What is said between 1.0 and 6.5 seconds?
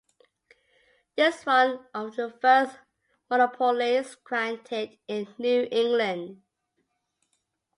This was one of the first monopolies granted in New England.